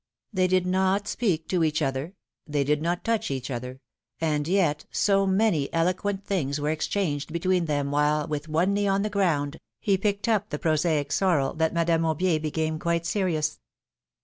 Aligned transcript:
They 0.33 0.47
did 0.47 0.65
not 0.65 1.07
speak 1.07 1.47
to 1.49 1.63
each 1.63 1.79
other— 1.79 2.15
they 2.49 2.63
did 2.63 2.81
not 2.81 3.03
touch 3.03 3.29
each 3.29 3.51
other; 3.51 3.81
and 4.19 4.47
yet 4.47 4.83
so 4.89 5.27
many 5.27 5.71
eloquent 5.71 6.25
things 6.25 6.59
were 6.59 6.71
exchanged 6.71 7.31
between 7.31 7.65
them, 7.65 7.91
while, 7.91 8.27
with 8.27 8.47
one 8.47 8.73
knee 8.73 8.87
on 8.87 9.03
the 9.03 9.11
ground, 9.11 9.59
he 9.79 9.99
picked 9.99 10.27
up 10.27 10.49
the 10.49 10.57
prosaic 10.57 11.11
sorrel, 11.11 11.53
that 11.53 11.71
Madame 11.75 12.01
Aubier 12.01 12.41
became 12.41 12.79
quite 12.79 13.05
serious. 13.05 13.59